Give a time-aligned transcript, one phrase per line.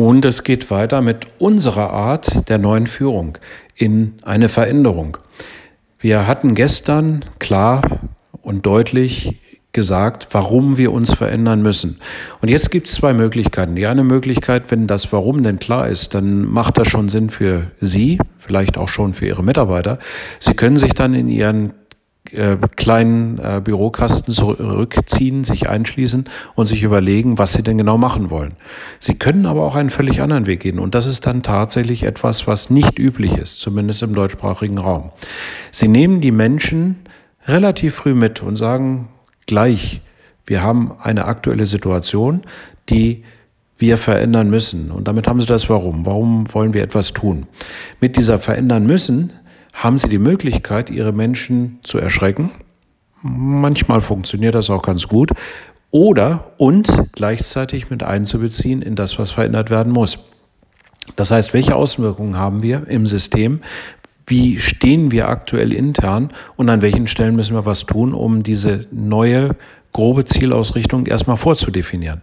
[0.00, 3.36] Und es geht weiter mit unserer Art der neuen Führung
[3.76, 5.18] in eine Veränderung.
[5.98, 7.82] Wir hatten gestern klar
[8.40, 9.38] und deutlich
[9.72, 12.00] gesagt, warum wir uns verändern müssen.
[12.40, 13.76] Und jetzt gibt es zwei Möglichkeiten.
[13.76, 17.70] Die eine Möglichkeit, wenn das Warum denn klar ist, dann macht das schon Sinn für
[17.82, 19.98] Sie, vielleicht auch schon für Ihre Mitarbeiter.
[20.38, 21.74] Sie können sich dann in Ihren
[22.32, 28.30] äh, kleinen äh, Bürokasten zurückziehen, sich einschließen und sich überlegen, was sie denn genau machen
[28.30, 28.52] wollen.
[28.98, 32.46] Sie können aber auch einen völlig anderen Weg gehen und das ist dann tatsächlich etwas,
[32.46, 35.10] was nicht üblich ist, zumindest im deutschsprachigen Raum.
[35.70, 36.96] Sie nehmen die Menschen
[37.46, 39.08] relativ früh mit und sagen
[39.46, 40.00] gleich,
[40.46, 42.42] wir haben eine aktuelle Situation,
[42.88, 43.24] die
[43.78, 44.90] wir verändern müssen.
[44.90, 46.04] Und damit haben Sie das Warum.
[46.04, 47.46] Warum wollen wir etwas tun?
[48.00, 49.32] Mit dieser verändern müssen
[49.72, 52.50] haben sie die Möglichkeit, ihre Menschen zu erschrecken.
[53.22, 55.30] Manchmal funktioniert das auch ganz gut.
[55.90, 60.18] Oder und gleichzeitig mit einzubeziehen in das, was verändert werden muss.
[61.16, 63.60] Das heißt, welche Auswirkungen haben wir im System?
[64.26, 68.86] Wie stehen wir aktuell intern und an welchen Stellen müssen wir was tun, um diese
[68.92, 69.56] neue
[69.92, 72.20] grobe Zielausrichtung erstmal vorzudefinieren?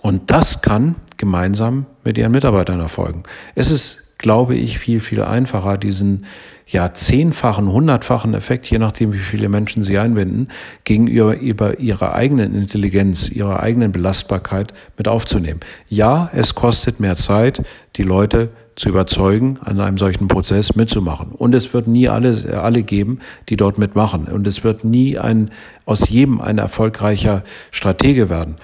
[0.00, 3.22] Und das kann gemeinsam mit Ihren Mitarbeitern erfolgen.
[3.54, 6.26] Es ist, glaube ich, viel, viel einfacher, diesen
[6.68, 10.48] ja zehnfachen, hundertfachen Effekt, je nachdem, wie viele Menschen sie einbinden,
[10.84, 15.60] gegenüber über ihrer eigenen Intelligenz, ihrer eigenen Belastbarkeit mit aufzunehmen.
[15.88, 17.62] Ja, es kostet mehr Zeit,
[17.94, 21.32] die Leute zu überzeugen, an einem solchen Prozess mitzumachen.
[21.32, 24.26] Und es wird nie alle, alle geben, die dort mitmachen.
[24.26, 25.50] Und es wird nie ein,
[25.86, 28.56] aus jedem ein erfolgreicher Stratege werden.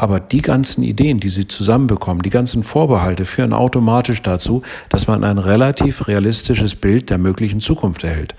[0.00, 5.24] Aber die ganzen Ideen, die Sie zusammenbekommen, die ganzen Vorbehalte führen automatisch dazu, dass man
[5.24, 8.34] ein relativ realistisches Bild der möglichen Zukunft erhält.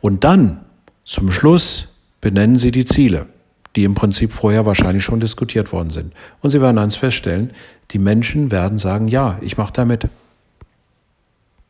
[0.00, 0.60] Und dann,
[1.04, 1.88] zum Schluss,
[2.20, 3.26] benennen Sie die Ziele,
[3.74, 6.12] die im Prinzip vorher wahrscheinlich schon diskutiert worden sind.
[6.40, 7.50] Und Sie werden eins feststellen,
[7.90, 10.06] die Menschen werden sagen, ja, ich mache da mit.